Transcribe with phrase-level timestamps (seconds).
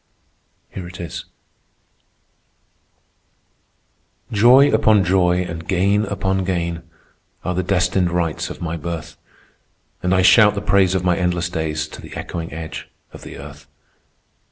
[0.71, 1.25] Here it is:
[4.31, 6.81] "Joy upon joy and gain upon gain
[7.45, 9.15] Are the destined rights of my birth,
[10.01, 13.37] And I shout the praise of my endless days To the echoing edge of the
[13.37, 13.67] earth.